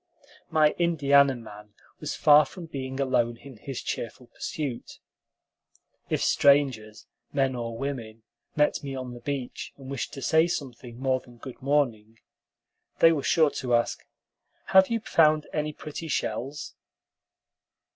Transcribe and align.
My 0.49 0.71
Indiana 0.79 1.35
man 1.35 1.75
was 1.99 2.15
far 2.15 2.43
from 2.45 2.65
being 2.65 2.99
alone 2.99 3.37
in 3.37 3.57
his 3.57 3.83
cheerful 3.83 4.25
pursuit. 4.25 4.97
If 6.09 6.23
strangers, 6.23 7.05
men 7.31 7.53
or 7.53 7.77
women, 7.77 8.23
met 8.55 8.81
me 8.83 8.95
on 8.95 9.13
the 9.13 9.19
beach 9.19 9.73
and 9.77 9.91
wished 9.91 10.11
to 10.13 10.23
say 10.23 10.47
something 10.47 10.97
more 10.99 11.19
than 11.19 11.37
good 11.37 11.61
morning, 11.61 12.17
they 12.97 13.11
were 13.11 13.21
sure 13.21 13.51
to 13.51 13.75
ask, 13.75 14.03
"Have 14.69 14.87
you 14.89 15.01
found 15.01 15.45
any 15.53 15.71
pretty 15.71 16.07
shells?" 16.07 16.73